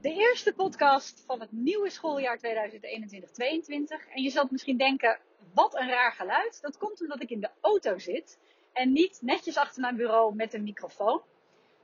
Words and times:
De 0.00 0.12
eerste 0.12 0.52
podcast 0.52 1.22
van 1.26 1.40
het 1.40 1.52
nieuwe 1.52 1.90
schooljaar 1.90 2.38
2021-2022. 2.38 2.40
En 4.14 4.22
je 4.22 4.30
zult 4.30 4.50
misschien 4.50 4.76
denken, 4.76 5.18
wat 5.54 5.74
een 5.74 5.88
raar 5.88 6.12
geluid. 6.12 6.60
Dat 6.62 6.78
komt 6.78 7.00
omdat 7.00 7.22
ik 7.22 7.30
in 7.30 7.40
de 7.40 7.50
auto 7.60 7.98
zit 7.98 8.38
en 8.72 8.92
niet 8.92 9.18
netjes 9.22 9.56
achter 9.56 9.80
mijn 9.80 9.96
bureau 9.96 10.34
met 10.34 10.54
een 10.54 10.62
microfoon. 10.62 11.22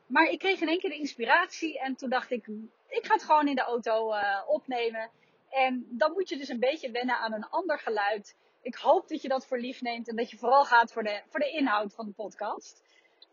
Maar 0.07 0.27
ik 0.27 0.39
kreeg 0.39 0.61
in 0.61 0.69
één 0.69 0.79
keer 0.79 0.91
de 0.91 0.97
inspiratie 0.97 1.79
en 1.81 1.97
toen 1.97 2.11
dacht 2.11 2.31
ik, 2.31 2.47
ik 2.89 3.07
ga 3.07 3.15
het 3.15 3.23
gewoon 3.23 3.49
in 3.49 3.55
de 3.55 3.63
auto 3.63 4.15
uh, 4.15 4.43
opnemen. 4.47 5.11
En 5.51 5.87
dan 5.91 6.13
moet 6.13 6.29
je 6.29 6.37
dus 6.37 6.49
een 6.49 6.61
beetje 6.61 6.91
wennen 6.91 7.19
aan 7.19 7.33
een 7.33 7.49
ander 7.49 7.79
geluid. 7.79 8.37
Ik 8.63 8.75
hoop 8.75 9.09
dat 9.09 9.23
je 9.23 9.29
dat 9.29 9.47
voor 9.47 9.59
lief 9.59 9.81
neemt 9.81 10.09
en 10.09 10.17
dat 10.17 10.31
je 10.31 10.37
vooral 10.37 10.65
gaat 10.65 10.93
voor 10.93 11.03
de, 11.03 11.23
voor 11.29 11.41
de 11.41 11.51
inhoud 11.51 11.95
van 11.95 12.07
de 12.07 12.13
podcast. 12.13 12.83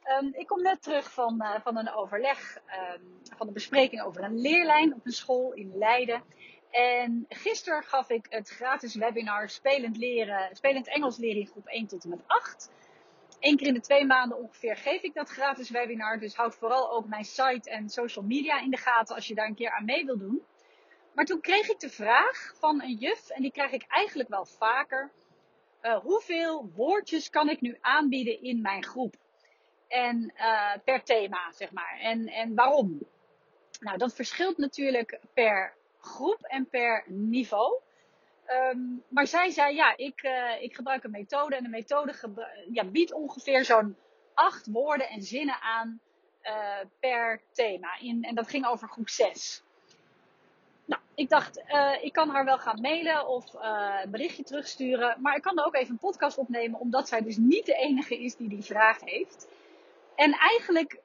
Um, 0.07 0.33
ik 0.33 0.47
kom 0.47 0.61
net 0.61 0.81
terug 0.81 1.11
van, 1.11 1.41
uh, 1.41 1.55
van 1.63 1.77
een 1.77 1.93
overleg, 1.93 2.57
um, 2.57 3.19
van 3.37 3.47
een 3.47 3.53
bespreking 3.53 4.01
over 4.01 4.23
een 4.23 4.41
leerlijn 4.41 4.93
op 4.93 5.05
een 5.05 5.11
school 5.11 5.53
in 5.53 5.77
Leiden. 5.77 6.23
En 6.71 7.25
gisteren 7.29 7.83
gaf 7.83 8.09
ik 8.09 8.25
het 8.29 8.49
gratis 8.49 8.95
webinar 8.95 9.49
Spelend, 9.49 9.97
leren, 9.97 10.55
Spelend 10.55 10.87
Engels 10.87 11.17
leren 11.17 11.39
in 11.39 11.47
groep 11.47 11.67
1 11.67 11.87
tot 11.87 12.03
en 12.03 12.09
met 12.09 12.23
8. 12.27 12.71
Eén 13.39 13.57
keer 13.57 13.67
in 13.67 13.73
de 13.73 13.79
twee 13.79 14.05
maanden 14.05 14.37
ongeveer 14.37 14.77
geef 14.77 15.01
ik 15.01 15.13
dat 15.13 15.29
gratis 15.29 15.69
webinar. 15.69 16.19
Dus 16.19 16.35
houd 16.35 16.55
vooral 16.55 16.91
ook 16.91 17.07
mijn 17.07 17.25
site 17.25 17.69
en 17.69 17.89
social 17.89 18.25
media 18.25 18.61
in 18.61 18.71
de 18.71 18.77
gaten 18.77 19.15
als 19.15 19.27
je 19.27 19.35
daar 19.35 19.47
een 19.47 19.55
keer 19.55 19.71
aan 19.71 19.85
mee 19.85 20.05
wil 20.05 20.17
doen. 20.17 20.41
Maar 21.13 21.25
toen 21.25 21.41
kreeg 21.41 21.69
ik 21.69 21.79
de 21.79 21.89
vraag 21.89 22.53
van 22.59 22.81
een 22.81 22.95
juf, 22.95 23.29
en 23.29 23.41
die 23.41 23.51
krijg 23.51 23.71
ik 23.71 23.85
eigenlijk 23.87 24.29
wel 24.29 24.45
vaker. 24.45 25.11
Uh, 25.81 25.97
hoeveel 25.97 26.71
woordjes 26.75 27.29
kan 27.29 27.49
ik 27.49 27.61
nu 27.61 27.77
aanbieden 27.81 28.41
in 28.41 28.61
mijn 28.61 28.83
groep? 28.83 29.15
En 29.93 30.33
uh, 30.37 30.71
per 30.83 31.03
thema, 31.03 31.51
zeg 31.51 31.71
maar. 31.71 31.97
En, 32.01 32.27
en 32.27 32.55
waarom? 32.55 32.99
Nou, 33.79 33.97
dat 33.97 34.15
verschilt 34.15 34.57
natuurlijk 34.57 35.19
per 35.33 35.73
groep 35.99 36.41
en 36.41 36.69
per 36.69 37.03
niveau. 37.07 37.79
Um, 38.47 39.03
maar 39.07 39.27
zij 39.27 39.49
zei, 39.49 39.75
ja, 39.75 39.97
ik, 39.97 40.23
uh, 40.23 40.61
ik 40.61 40.75
gebruik 40.75 41.03
een 41.03 41.11
methode 41.11 41.55
en 41.55 41.63
de 41.63 41.69
methode 41.69 42.13
ja, 42.71 42.83
biedt 42.83 43.13
ongeveer 43.13 43.65
zo'n 43.65 43.95
acht 44.33 44.67
woorden 44.67 45.09
en 45.09 45.21
zinnen 45.21 45.61
aan 45.61 45.99
uh, 46.43 46.51
per 46.99 47.41
thema. 47.51 47.99
In, 47.99 48.23
en 48.23 48.35
dat 48.35 48.49
ging 48.49 48.65
over 48.65 48.87
groep 48.87 49.09
6. 49.09 49.63
Nou, 50.85 51.01
ik 51.15 51.29
dacht, 51.29 51.61
ik 52.01 52.13
kan 52.13 52.29
haar 52.29 52.45
wel 52.45 52.57
gaan 52.57 52.81
mailen 52.81 53.27
of 53.27 53.53
een 53.53 54.11
berichtje 54.11 54.43
terugsturen. 54.43 55.21
Maar 55.21 55.35
ik 55.35 55.41
kan 55.41 55.57
er 55.57 55.65
ook 55.65 55.75
even 55.75 55.91
een 55.91 55.97
podcast 55.97 56.37
opnemen, 56.37 56.79
omdat 56.79 57.07
zij 57.07 57.21
dus 57.21 57.37
niet 57.37 57.65
de 57.65 57.75
enige 57.75 58.19
is 58.19 58.35
die 58.35 58.49
die 58.49 58.63
vraag 58.63 58.99
heeft. 58.99 59.47
En 60.15 60.31
eigenlijk 60.31 61.01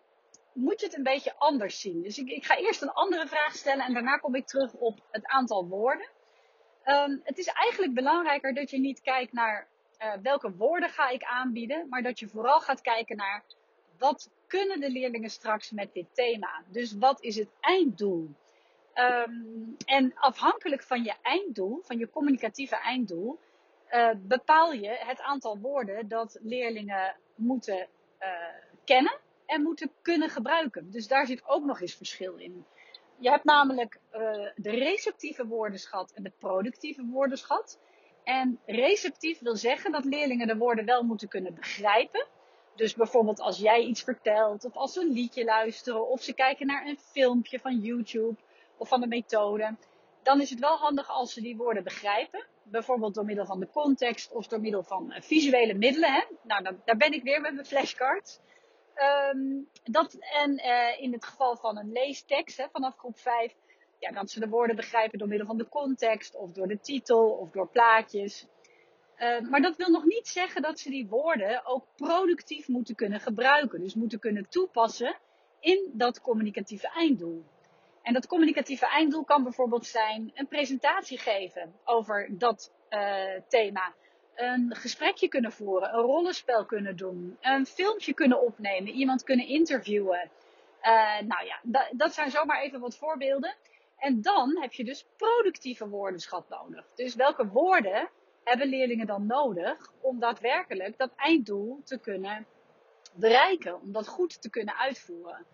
moet 0.52 0.80
je 0.80 0.86
het 0.86 0.96
een 0.96 1.02
beetje 1.02 1.34
anders 1.38 1.80
zien. 1.80 2.02
Dus 2.02 2.18
ik, 2.18 2.28
ik 2.28 2.44
ga 2.44 2.56
eerst 2.56 2.82
een 2.82 2.92
andere 2.92 3.26
vraag 3.26 3.54
stellen 3.54 3.84
en 3.84 3.92
daarna 3.92 4.16
kom 4.16 4.34
ik 4.34 4.46
terug 4.46 4.72
op 4.72 5.00
het 5.10 5.26
aantal 5.26 5.66
woorden. 5.66 6.08
Um, 6.84 7.20
het 7.24 7.38
is 7.38 7.46
eigenlijk 7.46 7.94
belangrijker 7.94 8.54
dat 8.54 8.70
je 8.70 8.78
niet 8.78 9.00
kijkt 9.00 9.32
naar 9.32 9.68
uh, 9.98 10.12
welke 10.22 10.52
woorden 10.56 10.88
ga 10.88 11.08
ik 11.08 11.24
aanbieden, 11.24 11.88
maar 11.88 12.02
dat 12.02 12.18
je 12.18 12.28
vooral 12.28 12.60
gaat 12.60 12.80
kijken 12.80 13.16
naar 13.16 13.44
wat 13.98 14.30
kunnen 14.46 14.80
de 14.80 14.90
leerlingen 14.90 15.30
straks 15.30 15.70
met 15.70 15.92
dit 15.92 16.06
thema. 16.12 16.62
Dus 16.68 16.92
wat 16.92 17.22
is 17.22 17.36
het 17.36 17.48
einddoel? 17.60 18.28
Um, 18.94 19.76
en 19.84 20.12
afhankelijk 20.14 20.82
van 20.82 21.04
je 21.04 21.14
einddoel, 21.22 21.80
van 21.82 21.98
je 21.98 22.10
communicatieve 22.10 22.76
einddoel, 22.76 23.38
uh, 23.90 24.10
bepaal 24.16 24.72
je 24.72 24.88
het 24.88 25.20
aantal 25.20 25.58
woorden 25.58 26.08
dat 26.08 26.38
leerlingen 26.42 27.16
moeten 27.34 27.88
uh, 28.20 28.28
kennen 28.88 29.18
en 29.46 29.62
moeten 29.62 29.90
kunnen 30.02 30.28
gebruiken. 30.28 30.90
Dus 30.90 31.08
daar 31.08 31.26
zit 31.26 31.42
ook 31.46 31.64
nog 31.64 31.80
eens 31.80 31.94
verschil 31.94 32.34
in. 32.36 32.64
Je 33.18 33.30
hebt 33.30 33.44
namelijk 33.44 34.00
uh, 34.12 34.20
de 34.56 34.70
receptieve 34.70 35.46
woordenschat 35.46 36.12
en 36.14 36.22
de 36.22 36.32
productieve 36.38 37.04
woordenschat. 37.04 37.78
En 38.24 38.60
receptief 38.66 39.38
wil 39.38 39.56
zeggen 39.56 39.92
dat 39.92 40.04
leerlingen 40.04 40.46
de 40.46 40.56
woorden 40.56 40.84
wel 40.84 41.02
moeten 41.02 41.28
kunnen 41.28 41.54
begrijpen. 41.54 42.26
Dus 42.74 42.94
bijvoorbeeld 42.94 43.40
als 43.40 43.58
jij 43.58 43.82
iets 43.82 44.02
vertelt, 44.02 44.64
of 44.64 44.76
als 44.76 44.92
ze 44.92 45.00
een 45.00 45.12
liedje 45.12 45.44
luisteren, 45.44 46.08
of 46.08 46.22
ze 46.22 46.32
kijken 46.34 46.66
naar 46.66 46.86
een 46.86 46.98
filmpje 46.98 47.58
van 47.58 47.78
YouTube 47.80 48.36
of 48.76 48.88
van 48.88 49.00
de 49.00 49.06
methode. 49.06 49.76
Dan 50.22 50.40
is 50.40 50.50
het 50.50 50.58
wel 50.58 50.76
handig 50.76 51.10
als 51.10 51.32
ze 51.32 51.40
die 51.40 51.56
woorden 51.56 51.84
begrijpen. 51.84 52.46
Bijvoorbeeld 52.62 53.14
door 53.14 53.24
middel 53.24 53.46
van 53.46 53.60
de 53.60 53.68
context 53.72 54.32
of 54.32 54.46
door 54.46 54.60
middel 54.60 54.82
van 54.82 55.12
uh, 55.12 55.20
visuele 55.20 55.74
middelen. 55.74 56.12
Hè? 56.12 56.22
Nou, 56.42 56.76
daar 56.84 56.96
ben 56.96 57.12
ik 57.12 57.22
weer 57.22 57.40
met 57.40 57.54
mijn 57.54 57.66
flashcards. 57.66 58.40
Um, 59.34 59.68
dat, 59.84 60.14
en 60.14 60.50
uh, 60.50 61.00
in 61.00 61.12
het 61.12 61.24
geval 61.24 61.56
van 61.56 61.78
een 61.78 61.92
leestekst 61.92 62.56
hè, 62.56 62.66
vanaf 62.72 62.96
groep 62.96 63.18
5, 63.18 63.54
ja, 63.98 64.10
dat 64.10 64.30
ze 64.30 64.40
de 64.40 64.48
woorden 64.48 64.76
begrijpen 64.76 65.18
door 65.18 65.28
middel 65.28 65.46
van 65.46 65.56
de 65.58 65.68
context, 65.68 66.36
of 66.36 66.52
door 66.52 66.68
de 66.68 66.80
titel, 66.80 67.30
of 67.30 67.50
door 67.50 67.68
plaatjes. 67.68 68.46
Uh, 69.18 69.40
maar 69.40 69.60
dat 69.60 69.76
wil 69.76 69.90
nog 69.90 70.04
niet 70.04 70.28
zeggen 70.28 70.62
dat 70.62 70.78
ze 70.78 70.90
die 70.90 71.08
woorden 71.08 71.66
ook 71.66 71.84
productief 71.96 72.68
moeten 72.68 72.94
kunnen 72.94 73.20
gebruiken. 73.20 73.80
Dus 73.80 73.94
moeten 73.94 74.18
kunnen 74.18 74.48
toepassen 74.48 75.16
in 75.60 75.90
dat 75.92 76.20
communicatieve 76.20 76.88
einddoel. 76.88 77.44
En 78.02 78.12
dat 78.12 78.26
communicatieve 78.26 78.86
einddoel 78.86 79.24
kan 79.24 79.42
bijvoorbeeld 79.42 79.86
zijn 79.86 80.30
een 80.34 80.48
presentatie 80.48 81.18
geven 81.18 81.74
over 81.84 82.38
dat 82.38 82.72
uh, 82.90 83.40
thema 83.48 83.94
een 84.38 84.74
gesprekje 84.74 85.28
kunnen 85.28 85.52
voeren, 85.52 85.94
een 85.94 86.00
rollenspel 86.00 86.64
kunnen 86.64 86.96
doen, 86.96 87.38
een 87.40 87.66
filmpje 87.66 88.14
kunnen 88.14 88.40
opnemen, 88.40 88.92
iemand 88.92 89.22
kunnen 89.22 89.46
interviewen. 89.46 90.30
Uh, 90.82 91.20
nou 91.20 91.46
ja, 91.46 91.60
dat, 91.62 91.88
dat 91.92 92.14
zijn 92.14 92.30
zomaar 92.30 92.60
even 92.60 92.80
wat 92.80 92.96
voorbeelden. 92.96 93.54
En 93.96 94.22
dan 94.22 94.58
heb 94.60 94.72
je 94.72 94.84
dus 94.84 95.06
productieve 95.16 95.88
woordenschat 95.88 96.48
nodig. 96.48 96.84
Dus 96.94 97.14
welke 97.14 97.48
woorden 97.48 98.08
hebben 98.44 98.68
leerlingen 98.68 99.06
dan 99.06 99.26
nodig 99.26 99.92
om 100.00 100.18
daadwerkelijk 100.18 100.98
dat 100.98 101.10
einddoel 101.16 101.80
te 101.84 101.98
kunnen 101.98 102.46
bereiken, 103.14 103.80
om 103.80 103.92
dat 103.92 104.08
goed 104.08 104.42
te 104.42 104.50
kunnen 104.50 104.76
uitvoeren. 104.76 105.46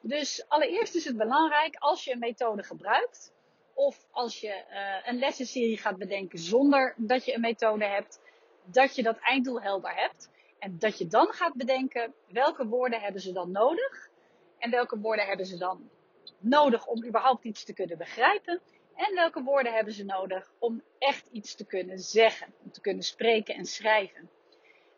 Dus 0.00 0.44
allereerst 0.48 0.94
is 0.94 1.04
het 1.04 1.16
belangrijk 1.16 1.76
als 1.78 2.04
je 2.04 2.12
een 2.12 2.18
methode 2.18 2.62
gebruikt, 2.62 3.32
of 3.74 4.06
als 4.10 4.40
je 4.40 4.64
uh, 4.70 5.08
een 5.08 5.18
lessenserie 5.18 5.78
gaat 5.78 5.96
bedenken 5.96 6.38
zonder 6.38 6.94
dat 6.96 7.24
je 7.24 7.34
een 7.34 7.40
methode 7.40 7.84
hebt, 7.84 8.20
dat 8.64 8.94
je 8.96 9.02
dat 9.02 9.18
einddoel 9.18 9.62
helder 9.62 9.94
hebt. 9.94 10.30
En 10.58 10.78
dat 10.78 10.98
je 10.98 11.06
dan 11.06 11.26
gaat 11.26 11.54
bedenken 11.54 12.14
welke 12.28 12.66
woorden 12.66 13.00
hebben 13.00 13.20
ze 13.20 13.32
dan 13.32 13.50
nodig. 13.50 14.10
En 14.58 14.70
welke 14.70 14.98
woorden 14.98 15.26
hebben 15.26 15.46
ze 15.46 15.58
dan 15.58 15.90
nodig 16.38 16.86
om 16.86 17.04
überhaupt 17.04 17.44
iets 17.44 17.64
te 17.64 17.72
kunnen 17.72 17.98
begrijpen. 17.98 18.60
En 18.94 19.14
welke 19.14 19.42
woorden 19.42 19.72
hebben 19.72 19.92
ze 19.92 20.04
nodig 20.04 20.52
om 20.58 20.82
echt 20.98 21.28
iets 21.32 21.54
te 21.54 21.66
kunnen 21.66 21.98
zeggen. 21.98 22.54
Om 22.64 22.70
te 22.70 22.80
kunnen 22.80 23.02
spreken 23.02 23.54
en 23.54 23.64
schrijven. 23.64 24.30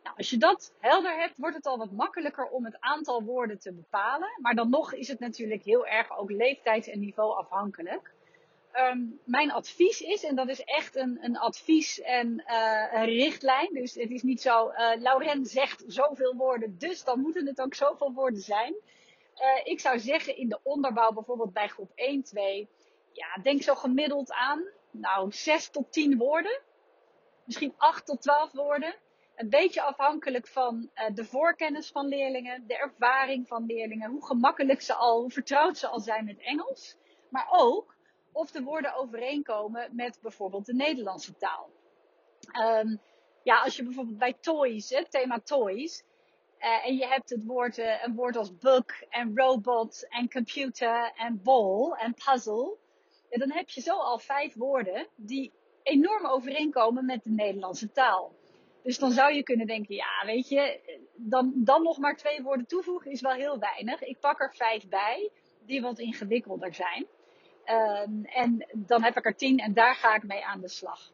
Nou, 0.03 0.17
als 0.17 0.31
je 0.31 0.37
dat 0.37 0.75
helder 0.79 1.17
hebt, 1.17 1.39
wordt 1.39 1.57
het 1.57 1.67
al 1.67 1.79
wat 1.79 1.91
makkelijker 1.91 2.49
om 2.49 2.65
het 2.65 2.77
aantal 2.81 3.23
woorden 3.23 3.59
te 3.59 3.73
bepalen. 3.73 4.29
Maar 4.41 4.55
dan 4.55 4.71
nog 4.71 4.93
is 4.93 5.09
het 5.09 5.19
natuurlijk 5.19 5.63
heel 5.63 5.87
erg 5.87 6.19
ook 6.19 6.31
leeftijds- 6.31 6.89
en 6.89 7.01
niveau 7.01 7.37
afhankelijk 7.37 8.13
um, 8.81 9.21
mijn 9.25 9.51
advies 9.53 10.01
is, 10.01 10.25
en 10.25 10.35
dat 10.35 10.49
is 10.49 10.65
echt 10.65 10.97
een, 10.97 11.19
een 11.21 11.39
advies 11.39 12.01
en 12.01 12.45
uh, 12.47 12.93
een 12.93 13.05
richtlijn. 13.05 13.69
Dus 13.73 13.95
het 13.95 14.11
is 14.11 14.23
niet 14.23 14.41
zo, 14.41 14.71
uh, 14.71 14.91
Lauren 14.99 15.45
zegt 15.45 15.85
zoveel 15.87 16.35
woorden, 16.35 16.79
dus 16.79 17.05
dan 17.05 17.21
moeten 17.21 17.47
het 17.47 17.61
ook 17.61 17.75
zoveel 17.75 18.13
woorden 18.13 18.41
zijn. 18.41 18.75
Uh, 18.75 19.61
ik 19.65 19.81
zou 19.81 19.99
zeggen 19.99 20.37
in 20.37 20.49
de 20.49 20.61
onderbouw, 20.63 21.13
bijvoorbeeld 21.13 21.53
bij 21.53 21.69
groep 21.69 21.91
1, 21.95 22.23
2, 22.23 22.69
ja, 23.13 23.43
denk 23.43 23.63
zo 23.63 23.75
gemiddeld 23.75 24.33
aan, 24.33 24.65
nou, 24.91 25.33
6 25.33 25.69
tot 25.69 25.93
10 25.93 26.17
woorden. 26.17 26.61
Misschien 27.45 27.75
8 27.77 28.07
tot 28.07 28.23
12 28.23 28.53
woorden. 28.53 28.95
Een 29.37 29.49
beetje 29.49 29.83
afhankelijk 29.83 30.47
van 30.47 30.91
de 31.15 31.25
voorkennis 31.25 31.91
van 31.91 32.07
leerlingen, 32.07 32.67
de 32.67 32.77
ervaring 32.77 33.49
van 33.49 33.67
leerlingen, 33.67 34.11
hoe 34.11 34.27
gemakkelijk 34.27 34.81
ze 34.81 34.95
al, 34.95 35.21
hoe 35.21 35.31
vertrouwd 35.31 35.79
ze 35.79 35.87
al 35.87 36.01
zijn 36.01 36.25
met 36.25 36.39
Engels. 36.39 36.97
Maar 37.29 37.47
ook 37.51 37.94
of 38.35 38.51
de 38.51 38.63
woorden 38.63 38.95
overeenkomen 38.95 39.89
met 39.93 40.19
bijvoorbeeld 40.23 40.67
de 40.67 40.75
Nederlandse 40.75 41.37
taal. 41.37 41.71
Um, 42.61 43.01
ja, 43.43 43.61
als 43.61 43.77
je 43.77 43.83
bijvoorbeeld 43.83 44.19
bij 44.19 44.37
toys, 44.41 44.91
het 44.91 45.11
thema 45.11 45.41
toys, 45.41 46.05
uh, 46.59 46.87
en 46.87 46.97
je 46.97 47.07
hebt 47.07 47.31
het 47.31 47.45
woord, 47.45 47.79
uh, 47.79 48.05
een 48.05 48.15
woord 48.15 48.37
als 48.37 48.57
book 48.57 48.91
en 49.09 49.33
robot 49.35 50.07
en 50.09 50.31
computer 50.31 51.13
en 51.17 51.43
ball 51.43 51.93
en 51.93 52.15
puzzle, 52.15 52.77
dan 53.31 53.51
heb 53.51 53.71
je 53.71 53.81
zo 53.81 53.97
al 53.97 54.19
vijf 54.19 54.55
woorden 54.55 55.09
die 55.17 55.53
enorm 55.83 56.27
overeenkomen 56.27 57.05
met 57.05 57.23
de 57.25 57.31
Nederlandse 57.31 57.93
taal. 57.93 58.33
Dus 58.83 58.99
dan 58.99 59.11
zou 59.11 59.33
je 59.33 59.43
kunnen 59.43 59.67
denken, 59.67 59.95
ja, 59.95 60.23
weet 60.27 60.49
je, 60.49 60.81
dan, 61.17 61.53
dan 61.55 61.83
nog 61.83 61.99
maar 61.99 62.17
twee 62.17 62.43
woorden 62.43 62.67
toevoegen 62.67 63.11
is 63.11 63.21
wel 63.21 63.33
heel 63.33 63.59
weinig. 63.59 64.03
Ik 64.03 64.21
pak 64.21 64.41
er 64.41 64.55
vijf 64.55 64.89
bij, 64.89 65.31
die 65.67 65.81
wat 65.81 65.99
ingewikkelder 65.99 66.75
zijn. 66.75 67.07
Um, 67.71 68.25
en 68.25 68.67
dan 68.73 69.03
heb 69.03 69.17
ik 69.17 69.25
er 69.25 69.37
tien 69.37 69.59
en 69.59 69.75
daar 69.75 69.95
ga 69.95 70.15
ik 70.15 70.23
mee 70.23 70.45
aan 70.45 70.61
de 70.61 70.69
slag. 70.69 71.13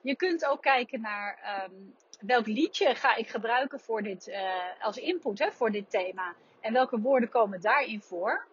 Je 0.00 0.16
kunt 0.16 0.46
ook 0.46 0.62
kijken 0.62 1.00
naar 1.00 1.38
um, 1.70 1.94
welk 2.20 2.46
liedje 2.46 2.94
ga 2.94 3.14
ik 3.14 3.28
gebruiken 3.28 3.80
voor 3.80 4.02
dit, 4.02 4.28
uh, 4.28 4.36
als 4.80 4.96
input 4.96 5.38
hè, 5.38 5.52
voor 5.52 5.70
dit 5.70 5.90
thema. 5.90 6.34
En 6.60 6.72
welke 6.72 7.00
woorden 7.00 7.28
komen 7.28 7.60
daarin 7.60 8.00
voor. 8.00 8.46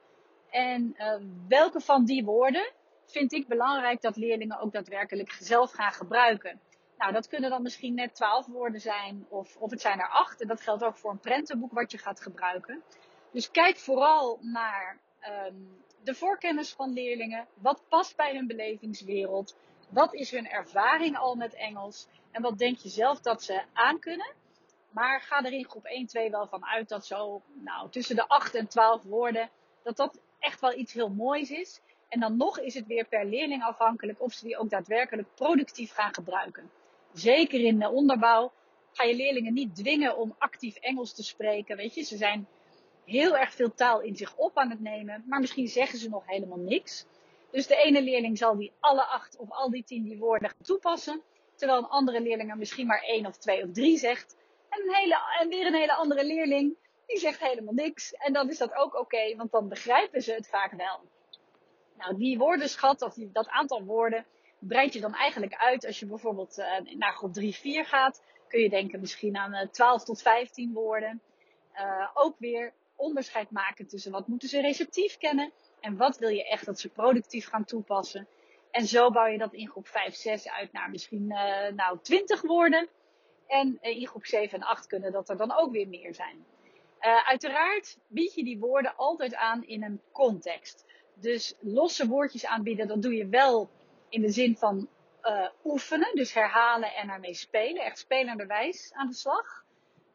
En 0.50 0.96
uh, 0.98 1.16
welke 1.48 1.80
van 1.80 2.06
die 2.06 2.24
woorden 2.24 2.72
vind 3.06 3.34
ik 3.34 3.48
belangrijk 3.48 4.02
dat 4.02 4.16
leerlingen 4.16 4.60
ook 4.60 4.72
daadwerkelijk 4.72 5.32
zelf 5.32 5.72
gaan 5.72 5.92
gebruiken. 5.92 6.60
Nou, 6.98 7.14
dat 7.14 7.28
kunnen 7.28 7.50
dan 7.50 7.62
misschien 7.62 7.94
net 7.94 8.16
twaalf 8.16 8.46
woorden 8.46 8.82
zijn, 8.82 9.26
of, 9.30 9.58
of 9.58 9.72
het 9.72 9.82
zijn 9.82 10.00
er 10.00 10.10
acht. 10.10 10.42
En 10.42 10.48
dat 10.48 10.62
geldt 10.62 10.84
ook 10.84 10.98
voor 10.98 11.12
een 11.12 11.20
prentenboek 11.20 11.72
wat 11.74 11.92
je 11.92 11.98
gaat 11.98 12.22
gebruiken. 12.22 12.84
Dus 13.32 13.52
kijk 13.52 13.78
vooral 13.78 14.40
naar 14.42 15.00
um, 15.48 15.84
de 16.08 16.16
voorkennis 16.16 16.74
van 16.74 16.94
leerlingen. 16.94 17.48
Wat 17.54 17.84
past 17.90 18.16
bij 18.16 18.36
hun 18.36 18.48
belevingswereld? 18.48 19.56
Wat 19.90 20.14
is 20.14 20.32
hun 20.32 20.50
ervaring 20.50 21.18
al 21.18 21.36
met 21.36 21.54
Engels? 21.54 22.08
En 22.32 22.42
wat 22.42 22.58
denk 22.58 22.78
je 22.78 22.90
zelf 22.90 23.20
dat 23.20 23.44
ze 23.44 23.64
aankunnen? 23.74 24.34
Maar 24.90 25.22
ga 25.22 25.44
er 25.44 25.52
in 25.52 25.70
groep 25.70 25.86
1, 25.86 26.06
2 26.06 26.30
wel 26.30 26.48
van 26.48 26.66
uit 26.66 26.90
dat 26.90 27.06
zo 27.06 27.42
nou, 27.54 27.90
tussen 27.90 28.16
de 28.16 28.28
8 28.28 28.56
en 28.56 28.68
12 28.68 29.04
woorden, 29.04 29.50
dat 29.84 29.98
dat 29.98 30.20
echt 30.40 30.60
wel 30.60 30.78
iets 30.78 30.94
heel 30.94 31.10
moois 31.10 31.52
is. 31.52 31.82
En 32.10 32.20
dan 32.20 32.38
nog 32.38 32.60
is 32.60 32.74
het 32.74 32.88
weer 32.88 33.06
per 33.06 33.26
leerling 33.26 33.64
afhankelijk 33.64 34.22
of 34.22 34.34
ze 34.34 34.46
die 34.46 34.58
ook 34.58 34.70
daadwerkelijk 34.70 35.28
productief 35.36 35.94
gaan 35.94 36.14
gebruiken. 36.14 36.72
Zeker 37.14 37.60
in 37.60 37.80
de 37.80 37.90
onderbouw 37.90 38.52
ga 38.92 39.04
je 39.04 39.16
leerlingen 39.16 39.54
niet 39.54 39.76
dwingen 39.76 40.18
om 40.18 40.36
actief 40.38 40.76
Engels 40.76 41.14
te 41.14 41.24
spreken. 41.24 41.78
Weet 41.78 41.94
je, 41.96 42.02
ze 42.02 42.18
zijn 42.18 42.48
heel 43.08 43.38
erg 43.38 43.54
veel 43.54 43.74
taal 43.74 44.02
in 44.02 44.16
zich 44.16 44.36
op 44.36 44.58
aan 44.58 44.70
het 44.70 44.80
nemen, 44.80 45.24
maar 45.28 45.40
misschien 45.40 45.68
zeggen 45.68 46.00
ze 46.00 46.10
nog 46.10 46.24
helemaal 46.26 46.58
niks. 46.58 47.06
Dus 47.52 47.68
de 47.68 47.76
ene 47.76 48.02
leerling 48.02 48.38
zal 48.38 48.58
die 48.58 48.72
alle 48.80 49.06
acht 49.06 49.38
of 49.38 49.52
al 49.52 49.70
die 49.70 49.84
tien 49.84 50.04
die 50.04 50.18
woorden 50.18 50.54
toepassen, 50.64 51.22
terwijl 51.56 51.80
een 51.80 51.90
andere 51.90 52.22
leerling 52.22 52.50
er 52.50 52.58
misschien 52.58 52.88
maar 52.88 53.02
één 53.02 53.26
of 53.26 53.38
twee 53.38 53.64
of 53.64 53.72
drie 53.72 53.98
zegt. 53.98 54.38
En, 54.70 54.82
een 54.82 54.96
hele, 54.96 55.18
en 55.40 55.50
weer 55.50 55.66
een 55.66 55.74
hele 55.74 55.94
andere 55.94 56.26
leerling, 56.26 56.76
die 57.06 57.20
zegt 57.20 57.40
helemaal 57.40 57.74
niks. 57.74 58.14
En 58.14 58.34
dan 58.34 58.50
is 58.50 58.58
dat 58.58 58.74
ook 58.74 58.96
oké, 58.96 59.36
want 59.36 59.52
dan 59.52 59.70
begrijpen 59.70 60.22
ze 60.22 60.34
het 60.34 60.48
vaak 60.48 60.72
wel. 60.72 61.00
Nou, 61.98 62.18
die 62.18 62.38
woordenschat, 62.38 63.02
of 63.02 63.14
die, 63.14 63.32
dat 63.32 63.48
aantal 63.48 63.84
woorden, 63.84 64.26
breid 64.60 64.94
je 64.94 65.00
dan 65.00 65.14
eigenlijk 65.14 65.56
uit 65.56 65.86
als 65.86 66.00
je 66.00 66.06
bijvoorbeeld 66.06 66.58
uh, 66.58 66.96
naar 66.98 67.14
groep 67.14 67.34
3, 67.34 67.56
4 67.56 67.86
gaat. 67.86 68.24
Kun 68.48 68.60
je 68.60 68.70
denken 68.70 69.00
misschien 69.00 69.38
aan 69.38 69.54
uh, 69.54 69.62
eh, 69.62 69.70
12 69.70 70.04
tot 70.04 70.22
15 70.22 70.74
woorden. 70.74 71.22
Uh, 71.76 72.10
ook 72.14 72.36
weer 72.40 72.74
onderscheid 72.98 73.52
maken 73.52 73.88
tussen 73.88 74.12
wat 74.12 74.28
moeten 74.28 74.50
ze 74.50 74.62
receptief 74.62 75.18
kennen 75.18 75.52
en 75.80 75.98
wat 75.98 76.18
wil 76.18 76.30
je 76.30 76.48
echt 76.48 76.66
dat 76.66 76.80
ze 76.80 76.90
productief 76.90 77.48
gaan 77.48 77.66
toepassen. 77.66 78.28
En 78.72 78.86
zo 78.86 79.12
bouw 79.12 79.26
je 79.26 79.38
dat 79.38 79.54
in 79.54 79.70
groep 79.70 79.88
5, 79.88 80.16
6 80.16 80.50
uit 80.50 80.72
naar 80.72 80.90
misschien 80.90 81.28
nou 81.76 82.00
20 82.02 82.42
woorden. 82.42 82.88
En 83.48 83.78
in 83.82 84.08
groep 84.08 84.26
7 84.26 84.60
en 84.60 84.68
8 84.68 84.88
kunnen 84.88 85.12
dat 85.12 85.30
er 85.30 85.38
dan 85.38 85.52
ook 85.58 85.72
weer 85.72 85.88
meer 85.88 86.14
zijn. 86.14 86.46
uiteraard 87.26 87.98
bied 88.08 88.34
je 88.34 88.44
die 88.44 88.60
woorden 88.60 88.96
altijd 88.96 89.36
aan 89.36 89.64
in 89.64 89.84
een 89.84 90.02
context. 90.12 90.86
Dus 91.14 91.56
losse 91.60 92.08
woordjes 92.08 92.46
aanbieden, 92.46 92.88
dat 92.88 93.02
doe 93.02 93.16
je 93.16 93.28
wel 93.28 93.70
in 94.10 94.22
de 94.22 94.30
zin 94.30 94.58
van 94.58 94.90
oefenen. 95.64 96.16
Dus 96.16 96.34
herhalen 96.34 96.94
en 96.94 97.10
ermee 97.10 97.34
spelen. 97.34 97.84
Echt 97.84 97.98
spelenderwijs 97.98 98.92
aan 98.94 99.08
de 99.08 99.14
slag. 99.14 99.66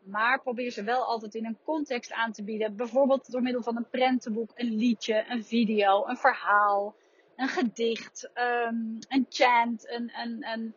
Maar 0.04 0.42
probeer 0.42 0.70
ze 0.70 0.82
wel 0.82 1.04
altijd 1.04 1.34
in 1.34 1.46
een 1.46 1.58
context 1.64 2.12
aan 2.12 2.32
te 2.32 2.44
bieden. 2.44 2.76
Bijvoorbeeld 2.76 3.30
door 3.30 3.42
middel 3.42 3.62
van 3.62 3.76
een 3.76 3.88
prentenboek, 3.90 4.50
een 4.54 4.74
liedje, 4.74 5.24
een 5.28 5.44
video, 5.44 6.06
een 6.06 6.16
verhaal, 6.16 6.94
een 7.36 7.48
gedicht, 7.48 8.30
um, 8.34 8.98
een 9.08 9.26
chant, 9.28 9.90
een, 9.90 10.12
een, 10.14 10.46
een 10.46 10.74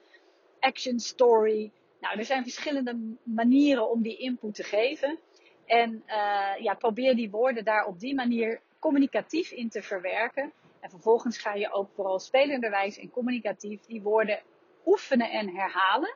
action 0.59 0.99
story. 0.99 1.71
Nou, 1.99 2.17
er 2.17 2.25
zijn 2.25 2.43
verschillende 2.43 2.97
manieren 3.23 3.89
om 3.89 4.01
die 4.01 4.17
input 4.17 4.55
te 4.55 4.63
geven. 4.63 5.19
En 5.65 6.03
uh, 6.07 6.53
ja, 6.59 6.73
probeer 6.73 7.15
die 7.15 7.29
woorden 7.29 7.63
daar 7.63 7.85
op 7.85 7.99
die 7.99 8.15
manier 8.15 8.61
communicatief 8.79 9.51
in 9.51 9.69
te 9.69 9.81
verwerken. 9.81 10.51
En 10.79 10.89
vervolgens 10.89 11.37
ga 11.37 11.53
je 11.53 11.71
ook 11.71 11.89
vooral 11.95 12.19
spelenderwijs 12.19 12.97
en 12.97 13.09
communicatief 13.09 13.81
die 13.85 14.01
woorden 14.01 14.41
oefenen 14.85 15.31
en 15.31 15.55
herhalen. 15.55 16.15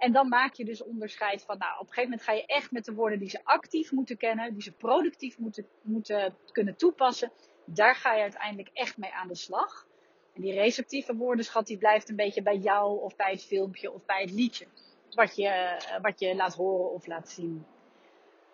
En 0.00 0.12
dan 0.12 0.28
maak 0.28 0.54
je 0.54 0.64
dus 0.64 0.82
onderscheid 0.82 1.44
van, 1.44 1.58
nou, 1.58 1.72
op 1.72 1.80
een 1.80 1.92
gegeven 1.92 2.10
moment 2.10 2.22
ga 2.22 2.32
je 2.32 2.46
echt 2.46 2.70
met 2.70 2.84
de 2.84 2.94
woorden 2.94 3.18
die 3.18 3.30
ze 3.30 3.40
actief 3.44 3.92
moeten 3.92 4.16
kennen, 4.16 4.52
die 4.52 4.62
ze 4.62 4.72
productief 4.72 5.38
moeten, 5.38 5.66
moeten 5.82 6.34
kunnen 6.52 6.76
toepassen. 6.76 7.32
Daar 7.64 7.94
ga 7.94 8.14
je 8.14 8.22
uiteindelijk 8.22 8.70
echt 8.72 8.96
mee 8.96 9.12
aan 9.12 9.28
de 9.28 9.34
slag. 9.34 9.86
En 10.34 10.42
die 10.42 10.54
receptieve 10.54 11.16
woordenschat, 11.16 11.66
die 11.66 11.78
blijft 11.78 12.08
een 12.08 12.16
beetje 12.16 12.42
bij 12.42 12.56
jou 12.56 13.00
of 13.00 13.16
bij 13.16 13.30
het 13.30 13.44
filmpje 13.44 13.92
of 13.92 14.04
bij 14.04 14.20
het 14.20 14.30
liedje. 14.30 14.66
Wat 15.10 15.36
je, 15.36 15.80
wat 16.02 16.20
je 16.20 16.34
laat 16.34 16.54
horen 16.54 16.92
of 16.92 17.06
laat 17.06 17.28
zien. 17.28 17.66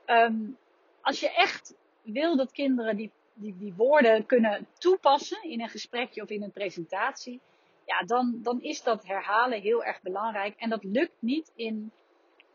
Um, 0.06 0.56
als 1.00 1.20
je 1.20 1.34
echt 1.34 1.74
wil 2.02 2.36
dat 2.36 2.52
kinderen 2.52 2.96
die 2.96 3.12
die, 3.36 3.56
die 3.58 3.74
woorden 3.74 4.26
kunnen 4.26 4.66
toepassen 4.78 5.42
in 5.42 5.60
een 5.60 5.68
gesprekje 5.68 6.22
of 6.22 6.28
in 6.28 6.42
een 6.42 6.52
presentatie, 6.52 7.40
ja, 7.86 8.02
dan, 8.06 8.38
dan 8.42 8.62
is 8.62 8.82
dat 8.82 9.06
herhalen 9.06 9.60
heel 9.60 9.84
erg 9.84 10.02
belangrijk. 10.02 10.54
En 10.56 10.70
dat 10.70 10.84
lukt 10.84 11.16
niet 11.18 11.52
in 11.54 11.92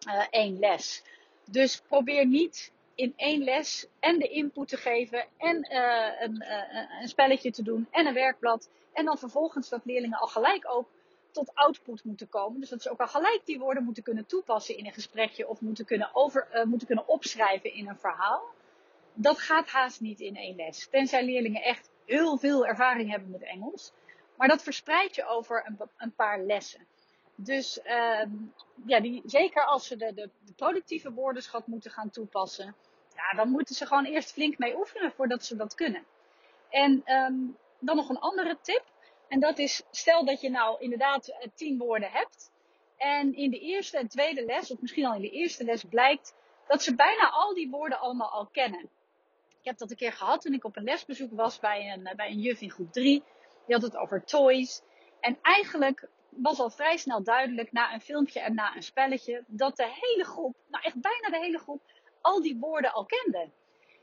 uh, 0.07 0.23
één 0.29 0.59
les. 0.59 1.03
Dus 1.49 1.81
probeer 1.81 2.25
niet 2.25 2.71
in 2.95 3.13
één 3.15 3.43
les 3.43 3.87
en 3.99 4.19
de 4.19 4.27
input 4.27 4.67
te 4.67 4.77
geven 4.77 5.25
en 5.37 5.67
uh, 5.71 6.21
een, 6.21 6.35
uh, 6.35 7.01
een 7.01 7.07
spelletje 7.07 7.51
te 7.51 7.63
doen 7.63 7.87
en 7.91 8.05
een 8.05 8.13
werkblad. 8.13 8.69
En 8.93 9.05
dan 9.05 9.17
vervolgens 9.17 9.69
dat 9.69 9.85
leerlingen 9.85 10.19
al 10.19 10.27
gelijk 10.27 10.71
ook 10.71 10.89
tot 11.31 11.55
output 11.55 12.03
moeten 12.03 12.29
komen. 12.29 12.59
Dus 12.59 12.69
dat 12.69 12.81
ze 12.81 12.89
ook 12.89 12.99
al 12.99 13.07
gelijk 13.07 13.41
die 13.45 13.59
woorden 13.59 13.83
moeten 13.83 14.03
kunnen 14.03 14.25
toepassen 14.25 14.77
in 14.77 14.85
een 14.85 14.93
gesprekje 14.93 15.47
of 15.47 15.61
moeten 15.61 15.85
kunnen, 15.85 16.09
over, 16.13 16.47
moeten 16.63 16.87
kunnen 16.87 17.07
opschrijven 17.07 17.73
in 17.73 17.87
een 17.87 17.97
verhaal 17.97 18.43
dat 19.13 19.39
gaat 19.39 19.69
haast 19.69 20.01
niet 20.01 20.19
in 20.19 20.35
één 20.35 20.55
les. 20.55 20.87
Tenzij 20.89 21.25
leerlingen 21.25 21.61
echt 21.61 21.89
heel 22.05 22.37
veel 22.37 22.65
ervaring 22.65 23.09
hebben 23.09 23.29
met 23.29 23.43
Engels. 23.43 23.91
Maar 24.41 24.49
dat 24.49 24.63
verspreid 24.63 25.15
je 25.15 25.25
over 25.25 25.65
een, 25.65 25.89
een 25.97 26.13
paar 26.15 26.39
lessen. 26.39 26.87
Dus 27.35 27.79
uh, 27.83 28.23
ja, 28.85 28.99
die, 28.99 29.21
zeker 29.25 29.65
als 29.65 29.87
ze 29.87 29.95
de, 29.95 30.13
de, 30.13 30.29
de, 30.45 30.53
productieve 30.53 31.11
woordenschat 31.11 31.67
moeten 31.67 31.91
gaan 31.91 32.09
toepassen, 32.09 32.75
ja, 33.15 33.37
dan 33.37 33.49
moeten 33.49 33.75
ze 33.75 33.85
gewoon 33.85 34.05
eerst 34.05 34.31
flink 34.31 34.57
mee 34.57 34.77
oefenen 34.77 35.11
voordat 35.11 35.45
ze 35.45 35.55
dat 35.55 35.75
kunnen. 35.75 36.05
En 36.69 37.13
um, 37.15 37.57
dan 37.79 37.95
nog 37.95 38.09
een 38.09 38.19
andere 38.19 38.57
tip. 38.61 38.83
En 39.27 39.39
dat 39.39 39.57
is, 39.57 39.83
stel 39.91 40.25
dat 40.25 40.41
je 40.41 40.49
nou 40.49 40.79
inderdaad 40.79 41.27
eh, 41.27 41.47
tien 41.55 41.77
woorden 41.77 42.11
hebt. 42.11 42.51
En 42.97 43.33
in 43.33 43.49
de 43.49 43.59
eerste 43.59 43.97
en 43.97 44.07
tweede 44.07 44.45
les, 44.45 44.71
of 44.71 44.81
misschien 44.81 45.05
al 45.05 45.15
in 45.15 45.21
de 45.21 45.29
eerste 45.29 45.63
les, 45.63 45.83
blijkt 45.83 46.35
dat 46.67 46.83
ze 46.83 46.95
bijna 46.95 47.29
al 47.29 47.53
die 47.53 47.69
woorden 47.69 47.99
allemaal 47.99 48.31
al 48.31 48.47
kennen. 48.47 48.89
Ik 49.49 49.67
heb 49.67 49.77
dat 49.77 49.91
een 49.91 49.97
keer 49.97 50.13
gehad 50.13 50.41
toen 50.41 50.53
ik 50.53 50.63
op 50.63 50.77
een 50.77 50.83
lesbezoek 50.83 51.31
was 51.31 51.59
bij 51.59 51.91
een, 51.93 52.15
bij 52.15 52.29
een 52.29 52.39
juf 52.39 52.61
in 52.61 52.71
groep 52.71 52.91
3. 52.91 53.23
Die 53.65 53.75
had 53.75 53.83
het 53.83 53.97
over 53.97 54.23
toys. 54.23 54.81
En 55.19 55.37
eigenlijk 55.41 56.09
was 56.29 56.59
al 56.59 56.69
vrij 56.69 56.97
snel 56.97 57.23
duidelijk 57.23 57.71
na 57.71 57.93
een 57.93 58.01
filmpje 58.01 58.39
en 58.39 58.53
na 58.53 58.75
een 58.75 58.83
spelletje 58.83 59.43
dat 59.47 59.75
de 59.75 59.87
hele 60.01 60.23
groep, 60.23 60.55
nou 60.67 60.83
echt 60.83 61.01
bijna 61.01 61.29
de 61.29 61.39
hele 61.39 61.59
groep, 61.59 61.81
al 62.21 62.41
die 62.41 62.57
woorden 62.59 62.93
al 62.93 63.05
kende. 63.05 63.49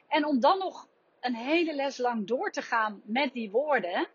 En 0.08 0.24
om 0.24 0.40
dan 0.40 0.58
nog 0.58 0.88
een 1.20 1.34
hele 1.34 1.74
les 1.74 1.98
lang 1.98 2.26
door 2.26 2.50
te 2.50 2.62
gaan 2.62 3.02
met 3.04 3.32
die 3.32 3.50
woorden, 3.50 4.08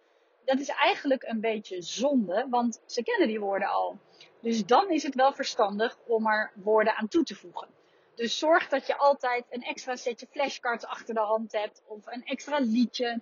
dat 0.45 0.59
is 0.59 0.69
eigenlijk 0.69 1.23
een 1.23 1.39
beetje 1.39 1.81
zonde, 1.81 2.47
want 2.49 2.81
ze 2.85 3.03
kennen 3.03 3.27
die 3.27 3.39
woorden 3.39 3.67
al. 3.67 3.97
Dus 4.41 4.65
dan 4.65 4.89
is 4.89 5.03
het 5.03 5.15
wel 5.15 5.33
verstandig 5.33 5.97
om 6.07 6.27
er 6.27 6.51
woorden 6.55 6.95
aan 6.95 7.07
toe 7.07 7.23
te 7.23 7.35
voegen. 7.35 7.67
Dus 8.15 8.37
zorg 8.37 8.69
dat 8.69 8.87
je 8.87 8.97
altijd 8.97 9.45
een 9.49 9.63
extra 9.63 9.95
setje 9.95 10.27
flashcards 10.31 10.85
achter 10.85 11.13
de 11.13 11.19
hand 11.19 11.51
hebt. 11.51 11.81
Of 11.85 12.05
een 12.05 12.23
extra 12.23 12.59
liedje. 12.59 13.21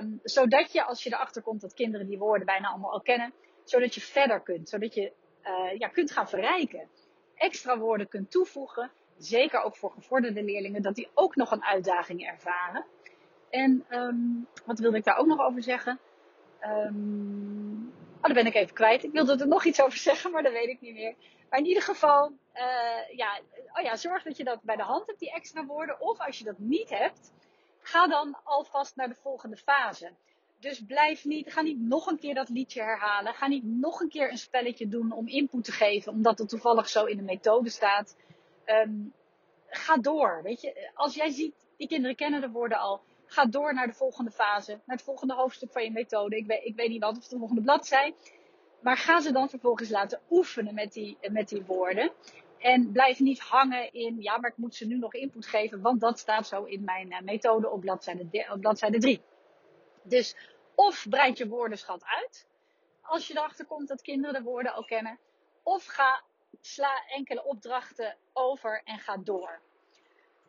Um, 0.00 0.20
zodat 0.22 0.72
je, 0.72 0.84
als 0.84 1.02
je 1.02 1.12
erachter 1.12 1.42
komt 1.42 1.60
dat 1.60 1.74
kinderen 1.74 2.06
die 2.06 2.18
woorden 2.18 2.46
bijna 2.46 2.68
allemaal 2.68 2.92
al 2.92 3.00
kennen. 3.00 3.32
Zodat 3.64 3.94
je 3.94 4.00
verder 4.00 4.40
kunt. 4.40 4.68
Zodat 4.68 4.94
je 4.94 5.12
uh, 5.44 5.78
ja, 5.78 5.88
kunt 5.88 6.10
gaan 6.10 6.28
verrijken. 6.28 6.88
Extra 7.34 7.78
woorden 7.78 8.08
kunt 8.08 8.30
toevoegen. 8.30 8.90
Zeker 9.18 9.62
ook 9.62 9.76
voor 9.76 9.90
gevorderde 9.90 10.42
leerlingen. 10.42 10.82
Dat 10.82 10.94
die 10.94 11.08
ook 11.14 11.36
nog 11.36 11.50
een 11.50 11.64
uitdaging 11.64 12.26
ervaren. 12.26 12.84
En 13.50 13.84
um, 13.90 14.46
wat 14.66 14.78
wilde 14.78 14.96
ik 14.96 15.04
daar 15.04 15.18
ook 15.18 15.26
nog 15.26 15.40
over 15.40 15.62
zeggen? 15.62 15.98
Um, 16.62 17.92
oh, 18.16 18.22
daar 18.22 18.34
ben 18.34 18.46
ik 18.46 18.54
even 18.54 18.74
kwijt. 18.74 19.04
Ik 19.04 19.12
wilde 19.12 19.38
er 19.38 19.48
nog 19.48 19.64
iets 19.64 19.82
over 19.82 19.98
zeggen, 19.98 20.30
maar 20.30 20.42
dat 20.42 20.52
weet 20.52 20.68
ik 20.68 20.80
niet 20.80 20.94
meer. 20.94 21.14
Maar 21.50 21.58
in 21.58 21.66
ieder 21.66 21.82
geval, 21.82 22.32
uh, 22.54 23.16
ja, 23.16 23.40
oh 23.72 23.82
ja, 23.82 23.96
zorg 23.96 24.22
dat 24.22 24.36
je 24.36 24.44
dat 24.44 24.62
bij 24.62 24.76
de 24.76 24.82
hand 24.82 25.06
hebt, 25.06 25.18
die 25.18 25.32
extra 25.32 25.64
woorden. 25.64 26.00
Of 26.00 26.20
als 26.20 26.38
je 26.38 26.44
dat 26.44 26.58
niet 26.58 26.90
hebt, 26.90 27.32
ga 27.86 28.06
dan 28.06 28.36
alvast 28.44 28.96
naar 28.96 29.08
de 29.08 29.16
volgende 29.22 29.56
fase. 29.56 30.12
Dus 30.58 30.84
blijf 30.84 31.24
niet, 31.24 31.52
ga 31.52 31.60
niet 31.60 31.80
nog 31.80 32.06
een 32.06 32.18
keer 32.18 32.34
dat 32.34 32.48
liedje 32.48 32.82
herhalen. 32.82 33.34
Ga 33.34 33.46
niet 33.46 33.64
nog 33.64 34.00
een 34.00 34.08
keer 34.08 34.30
een 34.30 34.38
spelletje 34.38 34.88
doen 34.88 35.12
om 35.12 35.28
input 35.28 35.64
te 35.64 35.72
geven, 35.72 36.12
omdat 36.12 36.38
het 36.38 36.48
toevallig 36.48 36.88
zo 36.88 37.04
in 37.04 37.16
de 37.16 37.22
methode 37.22 37.70
staat. 37.70 38.16
Um, 38.66 39.12
ga 39.66 39.96
door. 39.96 40.40
Weet 40.42 40.60
je, 40.60 40.90
als 40.94 41.14
jij 41.14 41.30
ziet, 41.30 41.54
die 41.76 41.88
kinderen 41.88 42.16
kennen 42.16 42.40
de 42.40 42.50
woorden 42.50 42.78
al. 42.78 43.00
Ga 43.26 43.44
door 43.44 43.74
naar 43.74 43.86
de 43.86 43.92
volgende 43.92 44.30
fase, 44.30 44.70
naar 44.70 44.96
het 44.96 45.04
volgende 45.04 45.34
hoofdstuk 45.34 45.72
van 45.72 45.82
je 45.82 45.90
methode. 45.90 46.36
Ik 46.36 46.46
weet, 46.46 46.64
ik 46.64 46.76
weet 46.76 46.88
niet 46.88 47.02
wat 47.02 47.16
of 47.16 47.28
de 47.28 47.38
volgende 47.38 47.62
bladzij. 47.62 48.14
Maar 48.80 48.96
ga 48.96 49.20
ze 49.20 49.32
dan 49.32 49.48
vervolgens 49.48 49.90
laten 49.90 50.20
oefenen 50.30 50.74
met 50.74 50.92
die, 50.92 51.18
met 51.30 51.48
die 51.48 51.64
woorden. 51.64 52.12
En 52.64 52.92
blijf 52.92 53.20
niet 53.20 53.40
hangen 53.40 53.92
in, 53.92 54.22
ja, 54.22 54.38
maar 54.38 54.50
ik 54.50 54.56
moet 54.56 54.74
ze 54.74 54.86
nu 54.86 54.98
nog 54.98 55.14
input 55.14 55.46
geven, 55.46 55.80
want 55.80 56.00
dat 56.00 56.18
staat 56.18 56.46
zo 56.46 56.62
in 56.62 56.84
mijn 56.84 57.12
uh, 57.12 57.20
methode 57.20 57.70
op 57.70 57.80
bladzijde, 57.80 58.46
op 58.52 58.60
bladzijde 58.60 58.98
3. 58.98 59.22
Dus 60.02 60.36
of 60.74 61.06
breid 61.08 61.38
je 61.38 61.48
woordenschat 61.48 62.04
uit, 62.04 62.46
als 63.02 63.26
je 63.26 63.36
erachter 63.36 63.64
komt 63.64 63.88
dat 63.88 64.02
kinderen 64.02 64.34
de 64.34 64.50
woorden 64.50 64.72
al 64.72 64.84
kennen. 64.84 65.18
Of 65.62 65.84
ga, 65.84 66.22
sla 66.60 67.06
enkele 67.06 67.44
opdrachten 67.44 68.16
over 68.32 68.80
en 68.84 68.98
ga 68.98 69.16
door. 69.16 69.60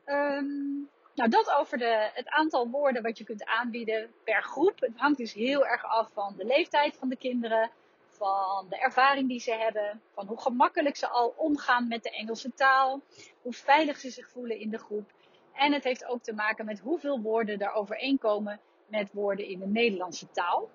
Um, 0.06 0.90
nou, 1.16 1.30
dat 1.30 1.52
over 1.52 1.78
de, 1.78 2.10
het 2.14 2.30
aantal 2.30 2.70
woorden 2.70 3.04
wat 3.04 3.18
je 3.18 3.24
kunt 3.24 3.46
aanbieden 3.46 4.14
per 4.24 4.44
groep. 4.44 4.80
Het 4.80 4.98
hangt 4.98 5.18
dus 5.18 5.34
heel 5.34 5.66
erg 5.66 5.86
af 5.86 6.10
van 6.14 6.34
de 6.38 6.46
leeftijd 6.46 6.96
van 6.96 7.10
de 7.10 7.18
kinderen, 7.18 7.72
van 8.18 8.66
de 8.70 8.80
ervaring 8.80 9.28
die 9.28 9.40
ze 9.40 9.52
hebben, 9.52 10.02
van 10.14 10.28
hoe 10.28 10.42
gemakkelijk 10.42 10.96
ze 10.96 11.08
al 11.08 11.34
omgaan 11.38 11.88
met 11.88 12.04
de 12.04 12.10
Engelse 12.10 12.54
taal, 12.54 13.02
hoe 13.42 13.54
veilig 13.54 13.98
ze 13.98 14.10
zich 14.10 14.30
voelen 14.30 14.60
in 14.60 14.70
de 14.70 14.78
groep. 14.78 15.12
En 15.54 15.74
het 15.74 15.84
heeft 15.84 16.06
ook 16.06 16.24
te 16.24 16.34
maken 16.34 16.66
met 16.66 16.80
hoeveel 16.80 17.22
woorden 17.22 17.60
er 17.60 17.72
overeenkomen 17.72 18.60
met 18.88 19.12
woorden 19.14 19.48
in 19.48 19.60
de 19.60 19.68
Nederlandse 19.68 20.32
taal. 20.32 20.70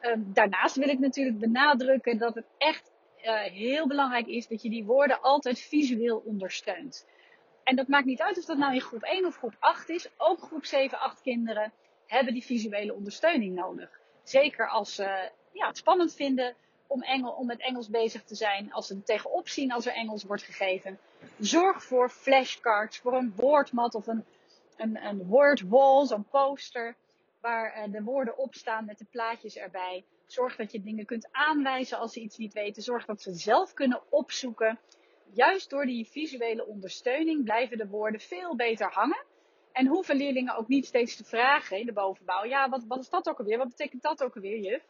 Ehm, 0.00 0.20
daarnaast 0.24 0.76
wil 0.76 0.88
ik 0.88 0.98
natuurlijk 0.98 1.38
benadrukken 1.38 2.18
dat 2.18 2.34
het 2.34 2.46
echt 2.58 2.92
uh, 3.22 3.40
heel 3.40 3.86
belangrijk 3.86 4.26
is 4.26 4.48
dat 4.48 4.62
je 4.62 4.70
die 4.70 4.84
woorden 4.84 5.20
altijd 5.20 5.60
visueel 5.60 6.22
ondersteunt. 6.24 7.06
En 7.62 7.76
dat 7.76 7.88
maakt 7.88 8.06
niet 8.06 8.20
uit 8.20 8.38
of 8.38 8.44
dat 8.44 8.58
nou 8.58 8.74
in 8.74 8.80
groep 8.80 9.02
1 9.02 9.26
of 9.26 9.36
groep 9.36 9.56
8 9.58 9.88
is. 9.88 10.08
Ook 10.16 10.40
groep 10.40 10.64
7, 10.64 10.98
8 10.98 11.20
kinderen 11.20 11.72
hebben 12.06 12.32
die 12.32 12.44
visuele 12.44 12.94
ondersteuning 12.94 13.54
nodig. 13.54 14.00
Zeker 14.22 14.68
als 14.68 14.94
ze 14.94 15.30
ja, 15.52 15.66
het 15.66 15.76
spannend 15.76 16.14
vinden 16.14 16.56
om, 16.86 17.02
Engel, 17.02 17.32
om 17.32 17.46
met 17.46 17.60
Engels 17.60 17.88
bezig 17.88 18.24
te 18.24 18.34
zijn. 18.34 18.72
Als 18.72 18.86
ze 18.86 18.94
er 18.94 19.04
tegenop 19.04 19.48
zien 19.48 19.72
als 19.72 19.86
er 19.86 19.92
Engels 19.92 20.24
wordt 20.24 20.42
gegeven. 20.42 20.98
Zorg 21.38 21.84
voor 21.84 22.10
flashcards, 22.10 22.98
voor 22.98 23.14
een 23.14 23.32
woordmat 23.36 23.94
of 23.94 24.06
een, 24.06 24.24
een, 24.76 25.04
een 25.04 25.26
word 25.26 25.60
wall, 25.60 26.06
zo'n 26.06 26.28
poster. 26.30 26.96
Waar 27.40 27.86
uh, 27.86 27.92
de 27.92 28.02
woorden 28.02 28.38
op 28.38 28.54
staan 28.54 28.84
met 28.84 28.98
de 28.98 29.06
plaatjes 29.10 29.56
erbij. 29.56 30.04
Zorg 30.26 30.56
dat 30.56 30.72
je 30.72 30.82
dingen 30.82 31.04
kunt 31.04 31.28
aanwijzen 31.32 31.98
als 31.98 32.12
ze 32.12 32.20
iets 32.20 32.36
niet 32.36 32.52
weten. 32.52 32.82
Zorg 32.82 33.04
dat 33.04 33.22
ze 33.22 33.34
zelf 33.34 33.74
kunnen 33.74 34.02
opzoeken. 34.08 34.78
Juist 35.32 35.70
door 35.70 35.86
die 35.86 36.06
visuele 36.06 36.66
ondersteuning 36.66 37.44
blijven 37.44 37.78
de 37.78 37.88
woorden 37.88 38.20
veel 38.20 38.56
beter 38.56 38.92
hangen. 38.92 39.24
En 39.72 39.86
hoeven 39.86 40.16
leerlingen 40.16 40.56
ook 40.56 40.68
niet 40.68 40.86
steeds 40.86 41.16
te 41.16 41.24
vragen 41.24 41.78
in 41.78 41.86
de 41.86 41.92
bovenbouw. 41.92 42.44
Ja, 42.44 42.68
wat, 42.68 42.84
wat 42.88 42.98
is 42.98 43.08
dat 43.08 43.28
ook 43.28 43.38
alweer? 43.38 43.58
Wat 43.58 43.68
betekent 43.68 44.02
dat 44.02 44.22
ook 44.22 44.34
alweer, 44.34 44.58
juf? 44.58 44.82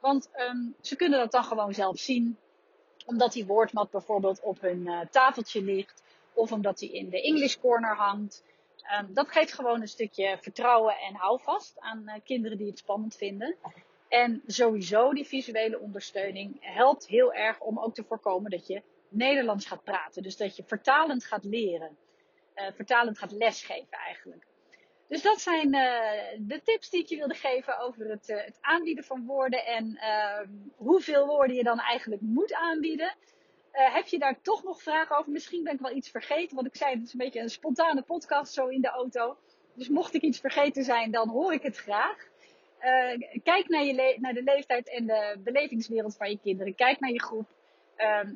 Want 0.00 0.30
um, 0.36 0.74
ze 0.80 0.96
kunnen 0.96 1.18
dat 1.18 1.32
dan 1.32 1.44
gewoon 1.44 1.74
zelf 1.74 1.98
zien. 1.98 2.36
Omdat 3.06 3.32
die 3.32 3.46
woordmat 3.46 3.90
bijvoorbeeld 3.90 4.40
op 4.40 4.60
hun 4.60 4.86
uh, 4.86 5.00
tafeltje 5.10 5.62
ligt. 5.62 6.02
Of 6.32 6.52
omdat 6.52 6.78
die 6.78 6.92
in 6.92 7.08
de 7.10 7.22
English 7.22 7.56
corner 7.56 7.96
hangt. 7.96 8.44
Um, 9.00 9.14
dat 9.14 9.28
geeft 9.28 9.52
gewoon 9.52 9.80
een 9.80 9.88
stukje 9.88 10.38
vertrouwen 10.40 10.96
en 10.96 11.14
houvast 11.14 11.80
aan 11.80 12.02
uh, 12.06 12.14
kinderen 12.24 12.58
die 12.58 12.66
het 12.66 12.78
spannend 12.78 13.16
vinden. 13.16 13.56
En 14.08 14.42
sowieso 14.46 15.12
die 15.12 15.26
visuele 15.26 15.78
ondersteuning 15.78 16.56
helpt 16.60 17.06
heel 17.06 17.32
erg 17.32 17.60
om 17.60 17.78
ook 17.78 17.94
te 17.94 18.04
voorkomen 18.04 18.50
dat 18.50 18.66
je 18.66 18.82
Nederlands 19.08 19.66
gaat 19.66 19.84
praten. 19.84 20.22
Dus 20.22 20.36
dat 20.36 20.56
je 20.56 20.62
vertalend 20.66 21.24
gaat 21.24 21.44
leren. 21.44 21.96
Uh, 22.54 22.66
vertalend 22.74 23.18
gaat 23.18 23.32
lesgeven 23.32 23.98
eigenlijk. 24.06 24.46
Dus 25.08 25.22
dat 25.22 25.40
zijn 25.40 25.74
uh, 25.74 26.00
de 26.38 26.60
tips 26.64 26.90
die 26.90 27.00
ik 27.00 27.08
je 27.08 27.16
wilde 27.16 27.34
geven 27.34 27.78
over 27.78 28.10
het, 28.10 28.28
uh, 28.28 28.36
het 28.36 28.58
aanbieden 28.60 29.04
van 29.04 29.26
woorden 29.26 29.66
en 29.66 29.96
ehm, 29.96 30.48
hoeveel 30.76 31.26
woorden 31.26 31.56
je 31.56 31.62
dan 31.62 31.80
eigenlijk 31.80 32.22
moet 32.22 32.54
aanbieden. 32.54 33.16
heb 33.72 34.06
je 34.06 34.18
daar 34.18 34.40
toch 34.42 34.62
nog 34.64 34.82
vragen 34.82 35.16
over? 35.16 35.32
Misschien 35.32 35.64
ben 35.64 35.72
ik 35.72 35.80
wel 35.80 35.96
iets 35.96 36.10
vergeten, 36.10 36.54
want 36.54 36.66
ik 36.66 36.76
zei 36.76 36.94
het 36.94 37.02
is 37.02 37.12
een 37.12 37.18
beetje 37.18 37.40
een 37.40 37.50
spontane 37.50 38.02
podcast 38.02 38.52
zo 38.52 38.66
in 38.66 38.80
de 38.80 38.88
auto. 38.88 39.36
Dus 39.74 39.88
mocht 39.88 40.14
ik 40.14 40.22
iets 40.22 40.40
vergeten 40.40 40.84
zijn, 40.84 41.10
dan 41.10 41.28
hoor 41.28 41.52
ik 41.52 41.62
het 41.62 41.76
graag. 41.76 42.16
kijk 43.42 43.68
naar, 43.68 43.84
je 43.84 44.16
naar 44.20 44.34
de 44.34 44.42
leeftijd 44.42 44.88
en 44.88 45.06
de 45.06 45.36
belevingswereld 45.38 46.16
van 46.16 46.30
je 46.30 46.38
kinderen. 46.38 46.74
Kijk 46.74 47.00
naar 47.00 47.12
je 47.12 47.22
groep. 47.22 47.46
Ehm, 47.96 48.32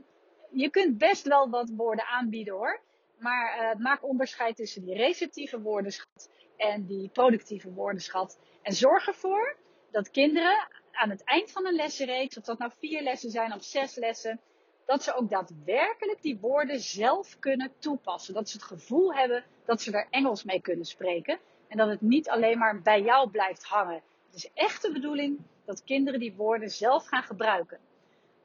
je 0.51 0.71
kunt 0.71 0.99
best 0.99 1.29
wel 1.29 1.51
wat 1.51 1.71
woorden 1.77 2.07
aanbieden 2.07 2.55
hoor. 2.55 2.81
Maar 3.19 3.75
maak 3.79 4.05
onderscheid 4.05 4.57
tussen 4.57 4.85
die 4.85 4.97
receptieve 4.97 5.61
woordenschat 5.61 6.29
en 6.63 6.87
die 6.87 7.09
productieve 7.09 7.73
woordenschat. 7.73 8.39
En 8.63 8.73
zorg 8.73 9.07
ervoor 9.07 9.57
dat 9.91 10.11
kinderen 10.11 10.69
aan 10.93 11.11
het 11.11 11.25
eind 11.25 11.51
van 11.51 11.67
een 11.67 11.75
lessenreeks, 11.75 12.39
of 12.39 12.45
dat 12.45 12.59
nou 12.59 12.71
vier 12.79 13.03
lessen 13.03 13.31
zijn 13.31 13.53
of 13.53 13.63
zes 13.63 13.97
lessen, 13.97 14.41
dat 14.85 15.03
ze 15.03 15.15
ook 15.15 15.31
daadwerkelijk 15.31 16.23
die 16.23 16.39
woorden 16.41 16.81
zelf 16.81 17.39
kunnen 17.39 17.73
toepassen. 17.79 18.35
Dat 18.35 18.49
ze 18.49 18.57
het 18.57 18.67
gevoel 18.67 19.15
hebben 19.15 19.45
dat 19.65 19.83
ze 19.83 19.93
er 19.93 20.07
Engels 20.11 20.45
mee 20.45 20.61
kunnen 20.61 20.85
spreken. 20.85 21.39
En 21.69 21.77
dat 21.77 21.89
het 21.89 22.01
niet 22.01 22.29
alleen 22.29 22.59
maar 22.59 22.83
bij 22.83 23.03
jou 23.03 23.31
blijft 23.31 23.65
hangen. 23.65 24.03
Het 24.27 24.35
is 24.35 24.51
echt 24.55 24.83
de 24.83 24.93
bedoeling 24.93 25.39
dat 25.65 25.85
kinderen 25.85 26.21
die 26.21 26.35
woorden 26.37 26.71
zelf 26.71 27.07
gaan 27.07 27.23
gebruiken. 27.23 27.79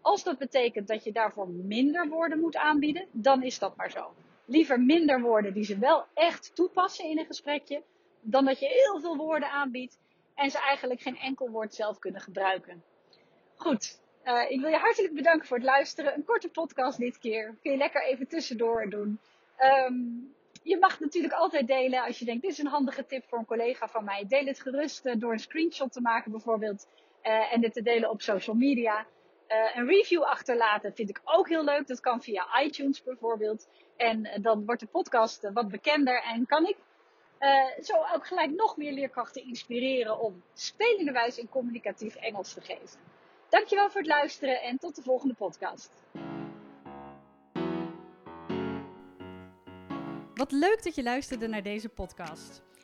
Als 0.01 0.23
dat 0.23 0.37
betekent 0.37 0.87
dat 0.87 1.03
je 1.03 1.11
daarvoor 1.11 1.49
minder 1.49 2.07
woorden 2.07 2.39
moet 2.39 2.55
aanbieden, 2.55 3.07
dan 3.11 3.43
is 3.43 3.59
dat 3.59 3.75
maar 3.75 3.91
zo. 3.91 4.13
Liever 4.45 4.79
minder 4.79 5.21
woorden 5.21 5.53
die 5.53 5.63
ze 5.63 5.77
wel 5.77 6.05
echt 6.13 6.55
toepassen 6.55 7.05
in 7.05 7.19
een 7.19 7.25
gesprekje, 7.25 7.83
dan 8.21 8.45
dat 8.45 8.59
je 8.59 8.67
heel 8.67 8.99
veel 8.99 9.15
woorden 9.15 9.49
aanbiedt 9.49 9.99
en 10.35 10.49
ze 10.49 10.59
eigenlijk 10.59 11.01
geen 11.01 11.17
enkel 11.17 11.49
woord 11.49 11.73
zelf 11.73 11.99
kunnen 11.99 12.21
gebruiken. 12.21 12.83
Goed, 13.55 13.99
uh, 14.23 14.51
ik 14.51 14.59
wil 14.59 14.69
je 14.69 14.77
hartelijk 14.77 15.13
bedanken 15.13 15.47
voor 15.47 15.57
het 15.57 15.65
luisteren. 15.65 16.13
Een 16.13 16.25
korte 16.25 16.49
podcast 16.49 16.97
dit 16.97 17.17
keer. 17.17 17.57
Kun 17.61 17.71
je 17.71 17.77
lekker 17.77 18.03
even 18.03 18.27
tussendoor 18.27 18.89
doen. 18.89 19.19
Um, 19.59 20.35
je 20.63 20.77
mag 20.77 20.99
natuurlijk 20.99 21.33
altijd 21.33 21.67
delen 21.67 22.03
als 22.03 22.19
je 22.19 22.25
denkt, 22.25 22.41
dit 22.41 22.51
is 22.51 22.57
een 22.57 22.67
handige 22.67 23.05
tip 23.05 23.23
voor 23.27 23.37
een 23.37 23.45
collega 23.45 23.87
van 23.87 24.03
mij. 24.03 24.25
Deel 24.27 24.45
het 24.45 24.61
gerust 24.61 25.05
uh, 25.05 25.13
door 25.17 25.31
een 25.31 25.39
screenshot 25.39 25.91
te 25.91 26.01
maken 26.01 26.31
bijvoorbeeld. 26.31 26.87
Uh, 27.23 27.53
en 27.53 27.61
dit 27.61 27.73
te 27.73 27.81
delen 27.81 28.09
op 28.09 28.21
social 28.21 28.55
media. 28.55 29.05
Een 29.75 29.87
review 29.87 30.21
achterlaten 30.21 30.93
vind 30.93 31.09
ik 31.09 31.21
ook 31.23 31.49
heel 31.49 31.63
leuk. 31.63 31.87
Dat 31.87 31.99
kan 31.99 32.21
via 32.21 32.61
iTunes 32.61 33.03
bijvoorbeeld. 33.03 33.67
En 33.97 34.41
dan 34.41 34.65
wordt 34.65 34.81
de 34.81 34.87
podcast 34.87 35.49
wat 35.53 35.69
bekender 35.69 36.23
en 36.23 36.45
kan 36.45 36.65
ik 36.65 36.77
zo 37.83 37.93
ook 38.13 38.27
gelijk 38.27 38.51
nog 38.51 38.77
meer 38.77 38.91
leerkrachten 38.91 39.47
inspireren 39.47 40.19
om 40.19 40.43
spelenderwijs 40.53 41.39
en 41.39 41.49
communicatief 41.49 42.15
Engels 42.15 42.53
te 42.53 42.61
geven. 42.61 42.99
Dankjewel 43.49 43.89
voor 43.89 44.01
het 44.01 44.09
luisteren 44.09 44.61
en 44.61 44.77
tot 44.77 44.95
de 44.95 45.01
volgende 45.01 45.33
podcast. 45.33 45.89
Wat 50.35 50.51
leuk 50.51 50.83
dat 50.83 50.95
je 50.95 51.03
luisterde 51.03 51.47
naar 51.47 51.63
deze 51.63 51.89
podcast. 51.89 52.61